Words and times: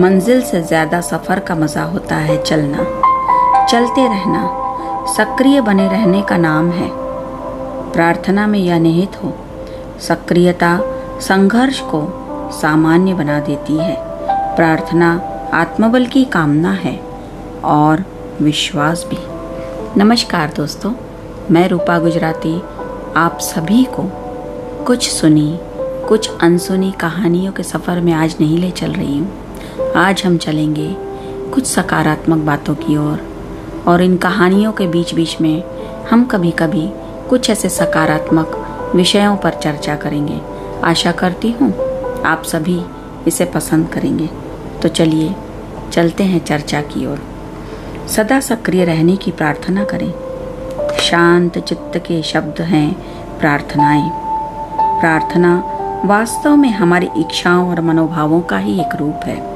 मंजिल 0.00 0.40
से 0.42 0.60
ज़्यादा 0.62 1.00
सफ़र 1.00 1.40
का 1.40 1.54
मज़ा 1.54 1.82
होता 1.84 2.16
है 2.16 2.36
चलना। 2.42 2.84
चलते 3.66 4.06
रहना, 4.08 4.44
सक्रिय 5.06 5.60
बने 5.60 5.88
रहने 5.88 6.22
का 6.22 6.36
नाम 6.36 6.70
है। 6.70 6.88
प्रार्थना 7.92 8.46
में 8.46 8.58
यह 8.58 8.78
निहित 8.78 9.22
हो, 9.24 9.32
सक्रियता 10.00 10.78
संघर्ष 11.20 11.80
को 11.80 12.00
सामान्य 12.52 13.14
बना 13.14 13.38
देती 13.40 13.76
है। 13.76 13.96
प्रार्थना 14.56 15.10
आत्मबल 15.54 16.06
की 16.06 16.24
कामना 16.24 16.72
है 16.76 16.96
और 17.66 18.04
विश्वास 18.40 19.04
भी। 19.10 19.18
नमस्कार 20.00 20.52
दोस्तों, 20.56 20.92
मैं 21.50 21.66
रूपा 21.68 21.98
गुजराती, 21.98 22.56
आप 23.16 23.38
सभी 23.42 23.84
को 23.94 24.08
कुछ 24.86 25.10
सुनी, 25.10 25.58
कुछ 26.08 26.30
अनसुनी 26.42 26.92
कहानियों 27.00 27.52
के 27.52 27.62
सफ़र 27.64 28.00
में 28.00 28.12
आज 28.14 28.36
नहीं 28.40 28.58
ले 28.58 28.70
चल 28.72 28.92
रही 28.92 29.18
हूँ। 29.18 29.49
आज 29.80 30.22
हम 30.26 30.36
चलेंगे 30.38 30.96
कुछ 31.50 31.66
सकारात्मक 31.66 32.38
बातों 32.38 32.74
की 32.74 32.96
ओर 32.96 33.04
और, 33.04 33.84
और 33.88 34.02
इन 34.02 34.16
कहानियों 34.16 34.72
के 34.72 34.86
बीच 34.86 35.14
बीच 35.14 35.40
में 35.40 35.64
हम 36.10 36.24
कभी 36.24 36.50
कभी 36.50 36.90
कुछ 37.28 37.50
ऐसे 37.50 37.68
सकारात्मक 37.68 38.66
विषयों 38.96 39.36
पर 39.36 39.50
चर्चा 39.50 39.96
करेंगे। 39.96 40.40
आशा 40.84 41.12
करती 41.12 41.50
हूँ 41.50 41.74
आप 42.22 42.42
सभी 42.42 42.84
इसे 43.26 43.44
पसंद 43.44 43.88
करेंगे। 43.88 44.28
तो 44.82 44.88
चलिए 44.88 45.34
चलते 45.92 46.24
हैं 46.24 46.44
चर्चा 46.44 46.80
की 46.80 47.06
ओर। 47.06 47.22
सदा 48.08 48.40
सक्रिय 48.40 48.84
रहने 48.84 49.16
की 49.16 49.30
प्रार्थना 49.30 49.84
करें। 49.84 50.12
शांत 50.98 51.58
चित्त 51.58 51.92
के 51.96 52.22
शब्द 52.22 52.60
हैं 52.60 52.94
प्रार्थनाएँ। 53.38 54.10
प्रार्थना 55.00 55.76
वास्तव 56.04 56.56
में 56.56 56.70
हमारी 56.70 57.08
इच्छाओं 57.16 57.70
और 57.70 57.80
मनोभावों 57.80 58.40
का 58.40 58.58
ही 58.58 58.80
एक 58.80 58.96
रूप 58.96 59.20
है। 59.24 59.49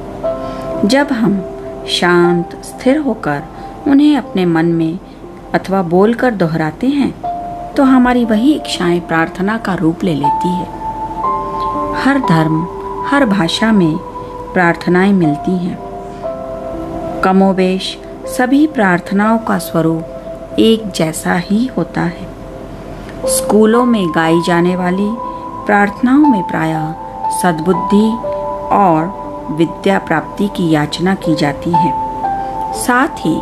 जब 0.85 1.07
हम 1.11 1.41
शांत, 1.89 2.49
स्थिर 2.63 2.97
होकर 2.97 3.43
उन्हें 3.87 4.17
अपने 4.17 4.45
मन 4.45 4.65
में 4.65 4.99
अथवा 5.53 5.81
बोलकर 5.81 6.31
दोहराते 6.31 6.87
हैं 6.87 7.73
तो 7.73 7.83
हमारी 7.83 8.25
वही 8.25 8.53
इच्छाएँ 8.53 8.99
प्रार्थना 8.99 9.57
का 9.57 9.73
रूप 9.73 10.03
ले 10.03 10.13
लेती 10.13 10.47
है। 10.47 10.65
हर 11.95 12.19
धर्म, 12.29 12.67
हर 13.07 13.25
भाषा 13.25 13.71
में 13.71 13.97
प्रार्थनाएँ 14.53 15.13
मिलती 15.13 15.57
हैं। 15.57 15.77
कमोवेश 17.21 17.97
सभी 18.27 18.67
प्रार्थनाओं 18.67 19.37
का 19.37 19.57
स्वरूप 19.57 20.55
एक 20.59 20.91
जैसा 20.91 21.35
ही 21.35 21.65
होता 21.77 22.01
है। 22.01 22.27
स्कूलों 23.27 23.85
में 23.85 24.07
गाई 24.15 24.41
जाने 24.41 24.75
वाली 24.75 25.09
प्रार्थनाओं 25.65 26.27
में 26.27 26.43
प्रायः 26.43 26.91
सद्बुद्धि 27.41 28.09
और 28.75 29.24
विद्या 29.51 29.99
प्राप्ति 29.99 30.47
की 30.47 30.69
याचना 30.69 31.15
की 31.15 31.35
जाती 31.35 31.71
है। 31.71 31.93
साथ 32.73 33.07
ही 33.07 33.41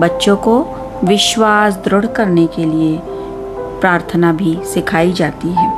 बच्चों 0.00 0.36
को 0.36 0.66
विश्वास 1.04 1.74
दृढ़ 1.74 2.06
करने 2.06 2.46
के 2.46 2.64
लिए 2.64 3.00
प्रार्थना 3.80 4.32
भी 4.32 4.58
सिखाई 4.64 5.12
जाती 5.12 5.48
है। 5.48 5.72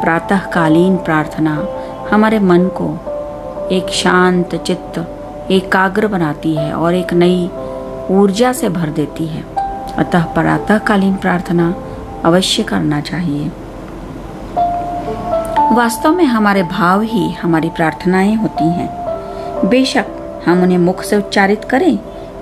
प्रातःकालीन 0.00 0.96
प्रार्थना 0.96 1.66
हमारे 2.12 2.38
मन 2.38 2.70
को 2.80 2.98
एक 3.68 3.88
शांत 3.88 4.54
चित्त, 4.54 4.98
एकाग्र 5.50 6.06
बनाती 6.06 6.54
है 6.54 6.72
और 6.72 6.94
एक 6.94 7.14
नई 7.14 7.50
ऊर्जा 8.10 8.52
से 8.52 8.68
भर 8.68 8.88
देती 8.88 9.26
है। 9.26 9.44
अतः 9.98 10.22
प्रातःकालीन 10.22 11.16
प्रार्थना 11.16 11.74
अवश्य 12.24 12.62
करना 12.62 13.00
चाहिए। 13.00 13.52
वास्तव 15.68 16.12
में 16.12 16.24
हमारे 16.24 16.62
भाव 16.62 17.00
ही 17.02 17.30
हमारी 17.32 17.70
प्रार्थनाएँ 17.70 18.34
होती 18.34 18.64
हैं। 18.64 19.68
बेशक 19.68 20.06
हम 20.46 20.62
उन्हें 20.62 20.78
मुख 20.78 21.02
से 21.02 21.16
उच्चारित 21.16 21.64
करें 21.64 21.98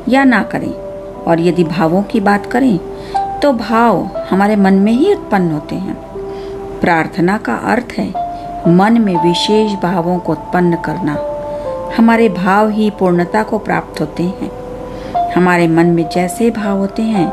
या 0.09 0.23
ना 0.25 0.43
करें, 0.43 0.73
और 1.23 1.41
यदि 1.41 1.65
भावों 1.65 2.03
की 2.03 2.21
बात 2.21 2.47
करें 2.47 2.79
तो 3.41 3.53
भाव 3.55 4.05
हमारे 4.31 4.57
मन 4.57 4.75
में 4.75 4.93
ही 4.93 5.13
उत्पन्न 5.15 5.53
होते 5.53 5.75
हैं। 5.77 5.97
प्रार्थना 6.81 7.39
का 7.39 7.55
अर्थ 7.73 7.93
है 7.99 8.09
मन 8.69 9.01
में 9.03 9.15
विशेष 9.23 9.73
भावों 9.83 10.19
को 10.19 10.33
उत्पन्न 10.33 10.77
करना। 10.81 11.19
हमारे 11.99 12.29
भाव 12.31 12.71
ही 12.71 12.91
पूर्णता 12.91 13.43
को 13.43 13.59
प्राप्त 13.59 14.01
होते 14.01 14.23
हैं। 14.23 14.51
हमारे 15.33 15.69
मन 15.69 15.87
में 15.87 16.09
जैसे 16.09 16.51
भाव 16.53 16.79
होते 16.79 17.03
हैं, 17.05 17.31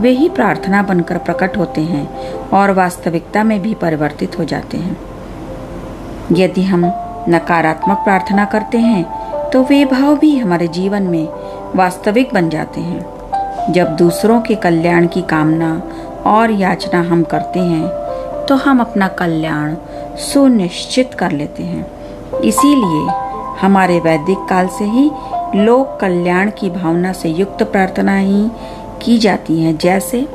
वे 0.00 0.10
ही 0.10 0.28
प्रार्थना 0.28 0.82
बनकर 0.82 1.18
प्रकट 1.18 1.56
होते 1.56 1.80
हैं 1.82 2.06
और 2.50 2.70
वास्तविकता 2.72 3.44
में 3.44 3.60
भी 3.62 3.74
परिवर्तित 3.74 4.38
हो 4.38 4.44
जाते 4.44 4.76
हैं। 4.76 4.96
यदि 6.32 6.62
हम 6.62 6.84
नकारात्मक 7.28 7.98
प्रार्थना 7.98 8.44
करते 8.44 8.78
हैं 8.78 9.50
तो 9.50 9.62
वे 9.62 9.84
भाव 9.84 10.16
भी 10.16 10.36
हमारे 10.38 10.68
जीवन 10.68 11.02
में 11.02 11.28
वास्तविक 11.76 12.34
बन 12.34 12.48
जाते 12.50 12.80
हैं। 12.80 13.72
जब 13.72 13.96
दूसरों 13.96 14.40
के 14.40 14.54
कल्याण 14.54 15.06
की 15.06 15.22
कामना 15.22 15.82
और 16.26 16.50
याचना 16.50 17.00
हम 17.00 17.22
करते 17.22 17.60
हैं 17.60 18.46
तो 18.46 18.54
हम 18.54 18.80
अपना 18.80 19.08
कल्याण 19.08 19.74
सुनिश्चित 20.16 21.14
कर 21.14 21.30
लेते 21.30 21.62
हैं। 21.62 22.40
इसीलिए 22.40 23.06
हमारे 23.60 24.00
वैदिक 24.00 24.38
काल 24.38 24.68
से 24.68 24.84
ही 24.84 25.10
लोक 25.56 25.98
कल्याण 26.00 26.50
की 26.50 26.70
भावना 26.70 27.12
से 27.12 27.28
युक्त 27.28 27.62
प्रार्थना 27.62 28.16
ही 28.18 28.48
की 29.02 29.18
जाती 29.18 29.60
हैं, 29.62 29.76
जैसे, 29.78 30.28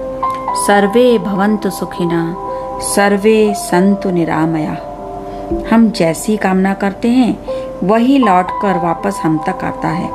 सर्वे 0.58 1.18
भवंतु 1.18 1.70
सुखिना 1.70 2.36
सर्वे 2.82 3.54
संतु 3.54 4.10
निरामया। 4.10 4.89
हम 5.72 5.90
जैसी 5.90 6.36
कामना 6.38 6.74
करते 6.74 7.08
हैं, 7.08 7.38
वही 7.84 8.18
लौट 8.18 8.52
कर 8.62 8.78
वापस 8.78 9.20
हम 9.24 9.38
तक 9.48 9.64
आता 9.64 9.88
है। 9.88 10.10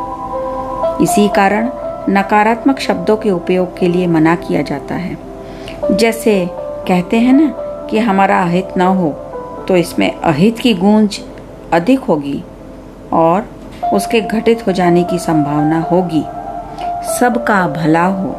इसी 1.02 1.26
कारण 1.28 1.68
नकारात्मक 2.08 2.80
शब्दों 2.80 3.16
के 3.16 3.30
उपयोग 3.30 3.76
के 3.78 3.88
लिए 3.88 4.06
मना 4.06 4.34
किया 4.36 4.62
जाता 4.62 4.94
है। 4.94 5.16
जैसे 5.92 6.34
कहते 6.88 7.16
हैं 7.16 7.32
ना 7.32 7.52
कि 7.90 7.98
हमारा 7.98 8.42
अहित 8.42 8.76
न 8.78 8.82
हो 8.92 9.10
तो 9.68 9.76
इसमें 9.76 10.10
अहित 10.12 10.58
की 10.58 10.74
गूंज 10.74 11.20
अधिक 11.72 12.00
होगी 12.00 12.42
और 13.12 13.46
उसके 13.92 14.20
घटित 14.20 14.66
हो 14.66 14.72
जाने 14.72 15.04
की 15.04 15.18
संभावना 15.18 15.80
होगी। 15.80 16.24
सबका 17.10 17.66
भला 17.68 18.06
हो, 18.06 18.34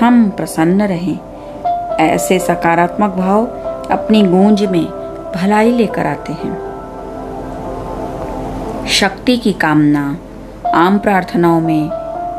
हम 0.00 0.28
प्रसन्न 0.30 0.82
रहें। 0.82 1.18
ऐसे 2.00 2.38
सकारात्मक 2.38 3.10
भाव 3.10 3.46
अपनी 3.90 4.22
गूंज 4.22 4.64
में 4.64 4.86
भलाई 5.36 5.72
लेकर 5.72 6.06
आते 6.06 6.32
हैं। 6.32 6.54
शक्ति 8.88 9.36
की 9.36 9.52
कामना 9.52 10.16
आम 10.74 10.98
प्रार्थनाओं 10.98 11.60
में 11.60 11.90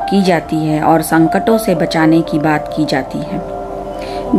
की 0.09 0.21
जाती 0.23 0.55
है 0.55 0.83
और 0.83 1.01
संकटों 1.01 1.57
से 1.57 1.75
बचाने 1.75 2.21
की 2.21 2.39
बात 2.39 2.73
की 2.77 2.85
जाती 2.85 3.19
है। 3.19 3.41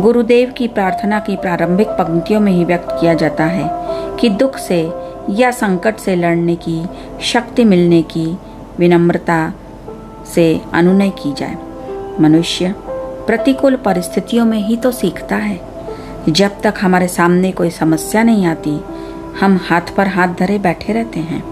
गुरुदेव 0.01 0.51
की 0.51 0.67
प्रार्थना 0.67 1.19
की 1.19 1.35
प्रारंभिक 1.35 1.87
पंक्तियों 1.87 2.39
में 2.39 2.51
ही 2.51 2.65
व्यक्त 2.65 2.87
किया 2.91 3.13
जाता 3.13 3.43
है 3.43 3.69
कि 4.17 4.29
दुख 4.29 4.57
से 4.57 4.91
या 5.29 5.51
संकट 5.51 5.97
से 5.97 6.15
लड़ने 6.15 6.55
की, 6.55 6.85
शक्ति 7.21 7.63
मिलने 7.63 8.01
की, 8.01 8.37
विनम्रता 8.77 9.53
से 10.33 10.61
अनुनय 10.73 11.09
की 11.09 11.33
जाए। 11.33 11.57
मनुष्य 12.19 12.75
प्रतिकूल 13.27 13.75
परिस्थितियों 13.75 14.45
में 14.45 14.57
ही 14.57 14.77
तो 14.77 14.91
सीखता 14.91 15.35
है। 15.35 15.68
जब 16.29 16.61
तक 16.61 16.73
हमारे 16.81 17.07
सामने 17.07 17.51
कोई 17.51 17.69
समस्या 17.69 18.23
नहीं 18.23 18.45
आती, 18.45 18.79
हम 19.41 19.59
हाथ 19.69 19.95
पर 19.97 20.07
हाथ 20.07 20.27
धरे 20.27 20.57
बैठे 20.57 20.93
रहते 20.93 21.19
हैं। 21.19 21.43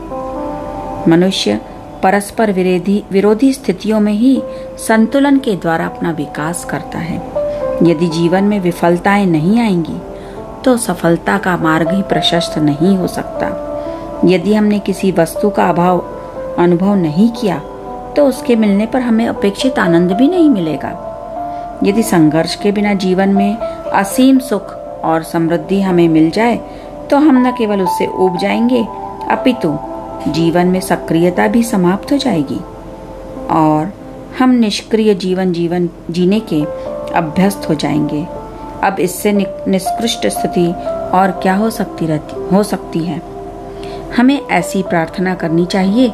मनुष्य 1.09 1.61
परस्पर 2.03 2.51
विरोधी 2.51 3.03
विरोधी 3.11 3.53
स्थितियों 3.53 3.99
में 3.99 4.13
ही 4.13 4.41
संतुलन 4.87 5.37
के 5.37 5.55
द्वारा 5.55 5.85
अपना 5.85 6.11
विकास 6.11 6.65
करता 6.65 6.99
है। 6.99 7.15
यदि 7.83 8.07
जीवन 8.07 8.43
में 8.43 8.59
विफलताएँ 8.59 9.25
नहीं 9.25 9.59
आएँगी 9.59 9.97
तो 10.65 10.77
सफलता 10.77 11.37
का 11.37 11.57
मार्ग 11.57 11.91
ही 11.91 12.01
प्रशस्त 12.01 12.57
नहीं 12.57 12.97
हो 12.97 13.07
सकता। 13.07 13.47
यदि 14.25 14.53
हमने 14.53 14.79
किसी 14.79 15.11
वस्तु 15.11 15.49
का 15.49 15.69
अभाव, 15.69 15.99
अनुभव 16.59 16.95
नहीं 16.95 17.29
किया 17.31 17.59
तो 18.17 18.25
उसके 18.25 18.55
मिलने 18.55 18.85
पर 18.85 18.99
हमें 18.99 19.27
अपेक्षित 19.27 19.79
आनंद 19.79 20.11
भी 20.11 20.27
नहीं 20.27 20.49
मिलेगा। 20.49 21.03
यदि 21.83 22.03
संघर्ष 22.03 22.55
के 22.55 22.71
बिना 22.71 22.93
जीवन 22.93 23.29
में 23.29 23.57
असीम 23.93 24.39
सुख 24.39 24.73
और 25.03 25.23
समृद्धि 25.23 25.81
हमें 25.81 26.07
मिल 26.09 26.29
जाए 26.31 26.59
तो 27.09 27.17
हम 27.17 27.47
न 27.47 27.51
केवल 27.51 27.81
उससे 27.81 28.05
उब 28.05 28.37
जाएँगे, 28.37 28.83
अपितु 29.29 29.77
जीवन 30.27 30.67
में 30.67 30.79
सक्रियता 30.79 31.47
भी 31.47 31.63
समाप्त 31.63 32.11
हो 32.11 32.17
जाएगी। 32.17 32.59
और 33.49 33.93
हम 34.39 34.49
निष्क्रिय 34.49 35.13
जीवन 35.13 35.53
जीवन 35.53 35.89
जीने 36.09 36.39
के 36.39 36.61
अभ्यस्त 37.13 37.69
हो 37.69 37.75
जाएँगे। 37.75 38.25
अब 38.83 38.99
इससे 38.99 39.31
निष्कृष्ट 39.31 40.27
स्थिति 40.27 40.67
और 41.13 41.39
क्या 41.43 41.55
हो 41.55 41.69
सकती 41.69 42.05
रहती, 42.05 42.55
हो 42.55 42.63
सकती 42.63 42.99
है? 42.99 43.21
हमें 44.17 44.47
ऐसी 44.47 44.83
प्रार्थना 44.83 45.35
करनी 45.35 45.65
चाहिए, 45.65 46.11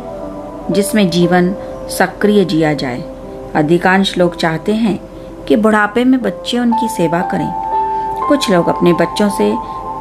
जिसमें 0.72 1.10
जीवन 1.10 1.54
सक्रिय 1.90 2.46
जिया 2.46 2.74
जाए। 2.74 3.04
अधिकांश 3.56 4.18
लोग 4.18 4.36
चाहते 4.36 4.74
हैं 4.74 5.00
कि 5.48 5.56
बुढ़ापे 5.56 6.04
में 6.04 6.22
बच्चे 6.22 6.60
उनकी 6.60 6.88
सेवा 6.88 7.22
करें। 7.22 7.63
कुछ 8.28 8.50
लोग 8.52 8.68
अपने 8.70 8.94
बच्चों 8.94 9.30
से 9.30 9.54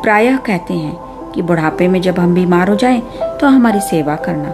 प्रायः 0.02 0.36
कहते 0.36 0.74
हैं 0.74 1.32
कि 1.32 1.42
बुढ़ापे 1.42 1.88
में 1.88 2.00
जब 2.02 2.18
हम 2.18 2.34
बीमार 2.34 2.68
हो 2.68 2.74
जाएँ 2.74 3.00
तो 3.40 3.46
हमारी 3.46 3.80
सेवा 3.80 4.16
करना। 4.16 4.50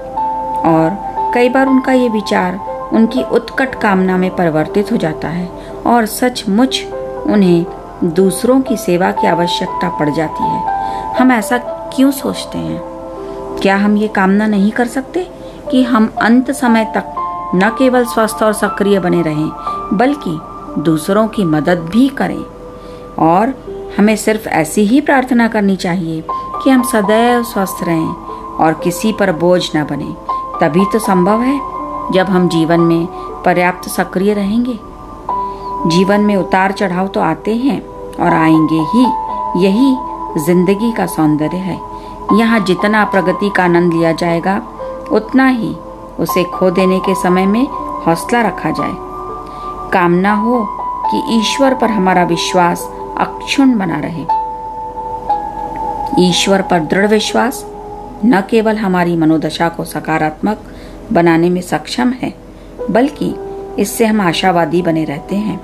और 0.69 1.33
कई 1.35 1.49
बार 1.49 1.67
उनका 1.67 1.93
ये 1.93 2.09
विचार 2.09 2.59
उनकी 2.93 3.23
उत्कट 3.23 3.75
कामना 3.75 4.17
में 4.17 4.31
परिवर्तित 4.37 4.93
हो 4.93 4.97
जाता 4.97 5.29
है 5.29 5.49
और 5.87 6.07
सचमुच 6.07 6.83
उन्हें 7.27 7.67
दूसरों 8.05 8.61
की 8.61 8.77
सेवा 8.77 9.11
की 9.11 9.27
आवश्यकता 9.27 9.89
पड़ 9.89 10.11
जाती 10.11 10.43
है। 10.43 11.15
हम 11.15 11.33
ऐसा 11.33 11.59
क्यों 11.95 12.11
सोचते 12.11 12.59
हैं? 12.59 12.81
क्या 13.63 13.77
हम 13.77 13.97
ये 13.97 14.09
कामना 14.09 14.47
नहीं 14.47 14.71
कर 14.71 14.87
सकते 14.87 15.27
कि 15.71 15.83
हम 15.83 16.13
अंत 16.23 16.51
समय 16.51 16.85
तक 16.97 17.15
न 17.55 17.71
केवल 17.79 18.05
स्वस्थ 18.05 18.43
और 18.43 18.53
सक्रिय 18.53 19.01
बने 19.01 19.23
रहें, 19.23 19.51
बल्कि 19.93 20.39
दूसरों 20.83 21.29
की 21.29 21.45
मदद 21.45 21.89
भी 21.93 22.09
करें? 22.09 22.45
और 23.19 23.55
हमें 23.99 24.17
सिर्फ़ 24.17 24.49
ऐसी 24.49 24.83
ही 24.87 25.01
प्रार्थना 25.01 25.49
करनी 25.49 25.77
चाहिए 25.77 26.23
कि 26.31 26.71
हम 26.71 26.83
सदैव 26.83 27.43
स्वस्थ 27.43 27.83
रहें 27.85 28.57
और 28.57 28.75
किसी 28.75 29.13
पर 29.13 29.33
बोझ 29.33 29.63
न 29.77 29.85
बने। 29.85 30.15
तभी 30.61 30.85
तो 30.93 30.99
संभव 30.99 31.43
है 31.43 31.59
जब 32.13 32.27
हम 32.27 32.49
जीवन 32.49 32.81
में 32.81 33.07
पर्याप्त 33.45 33.89
सक्रिय 33.89 34.35
रहेंगे। 34.35 34.79
जीवन 35.89 36.21
में 36.21 36.37
उतार 36.37 36.73
चढ़ाव 36.73 37.09
तो 37.09 37.21
आते 37.21 37.55
हैं 37.57 37.81
और 38.17 38.35
आएँगे 38.35 38.81
ही। 38.95 39.07
यही 39.65 39.97
ज़िंदगी 40.45 40.93
का 40.93 41.07
सौंदर्य 41.07 41.57
है। 41.57 41.81
यहाँ 42.33 42.61
जितना 42.61 43.05
प्रगति 43.05 43.51
का 43.57 43.65
आनंद 43.65 43.93
लिया 43.95 44.13
जाएगा, 44.13 44.57
उतना 45.13 45.47
ही 45.49 45.75
उसे 46.19 46.45
खो 46.45 46.71
देने 46.71 46.99
के 47.01 47.15
समय 47.15 47.47
में 47.47 47.67
हौसला 48.07 48.41
रखा 48.43 48.71
जाए। 48.71 48.95
कामना 49.93 50.35
हो 50.35 50.67
कि 51.11 51.23
ईश्वर 51.39 51.75
पर 51.75 51.91
हमारा 51.91 52.25
विश्वास 52.25 52.89
अक्षुण 53.21 53.79
बना 53.79 54.01
रहे। 54.05 54.25
ईश्वर 56.29 56.63
पर 56.63 56.81
दृढ़ 56.81 57.07
विश्वास, 57.07 57.65
न 58.25 58.43
केवल 58.51 58.77
हमारी 58.77 59.17
मनोदशा 59.17 59.69
को 59.69 59.85
सकारात्मक 59.85 60.59
बनाने 61.13 61.51
में 61.51 61.61
सक्षम 61.61 62.11
है, 62.11 62.35
बल्कि 62.91 63.35
इससे 63.79 64.07
हम 64.07 64.21
आशावादी 64.21 64.83
बने 64.83 65.05
रहते 65.05 65.37
हैं। 65.37 65.61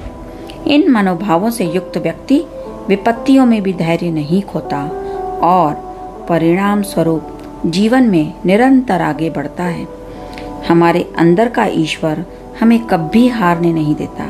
इन 0.64 0.90
मनोभावों 0.90 1.50
से 1.50 1.64
युक्त 1.64 1.98
व्यक्ति 1.98 2.44
विपत्तियों 2.88 3.46
में 3.46 3.62
भी 3.62 3.72
धैर्य 3.72 4.10
नहीं 4.10 4.42
खोता 4.42 4.84
और 5.42 5.74
परिणाम 6.28 6.82
स्वरूप 6.82 7.38
जीवन 7.66 8.02
में 8.02 8.32
निरंतर 8.46 9.02
आगे 9.02 9.30
बढ़ता 9.30 9.64
है। 9.64 9.86
हमारे 10.68 11.12
अंदर 11.18 11.48
का 11.48 11.64
ईश्वर 11.64 12.24
हमें 12.60 12.86
कभी 12.86 13.28
हारने 13.28 13.72
नहीं 13.72 13.94
देता। 13.94 14.24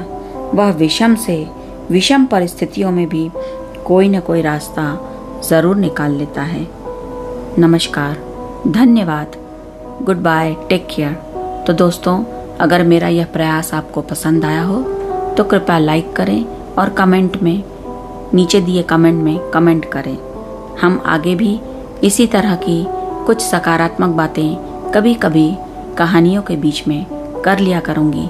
वह 0.55 0.71
विषम 0.71 1.15
से 1.15 1.47
विषम 1.91 2.25
परिस्थितियों 2.27 2.91
में 2.91 3.09
भी 3.09 3.31
कोई 3.87 4.09
न 4.09 4.21
कोई 4.21 4.43
रास्ता 4.43 4.85
ज़रूर 5.45 5.77
निकाल 5.77 6.13
लेता 6.13 6.43
है। 6.43 6.67
नमस्कार, 7.59 8.17
धन्यवाद। 8.69 9.37
गुड 10.03 10.23
बाय 10.23 10.55
टेक 10.69 10.87
केयर 10.87 11.13
तो 11.67 11.73
दोस्तों, 11.73 12.25
अगर 12.61 12.83
मेरा 12.83 13.09
यह 13.09 13.27
प्रयास 13.33 13.73
आपको 13.75 14.01
पसंद 14.03 14.45
आया 14.45 14.63
हो 14.63 14.83
तो 15.37 15.45
कृपया 15.45 15.79
लाइक 15.79 16.13
करें 16.13 16.45
और 16.75 16.91
कमेंट 16.91 17.37
में, 17.37 17.63
नीचे 18.35 18.61
दिए 18.61 18.83
कमेंट 18.85 19.23
में 19.25 19.39
कमेंट 19.51 19.85
करें। 19.93 20.17
हम 20.81 21.03
आगे 21.07 21.35
भी 21.35 21.59
इसी 22.05 22.27
तरह 22.27 22.55
की 22.59 22.85
कुछ 23.27 23.43
सकारात्मक 23.43 24.17
बातें 24.17 24.91
कभी 24.93 25.15
कभी 25.17 25.51
कहानियों 25.99 26.43
के 26.43 26.57
बीच 26.57 26.87
में 26.89 27.05
कर 27.45 27.59
लिया 27.59 27.81
करूँगी। 27.81 28.29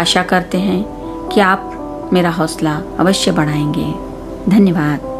आशा 0.00 0.22
करते 0.24 0.58
हैं 0.60 0.82
कि 1.28 1.40
आप 1.40 1.71
मेरा 2.12 2.30
हौसला 2.30 2.82
अवश्य 2.98 3.32
बढ़ाएँगे। 3.32 3.92
धन्यवाद। 4.50 5.11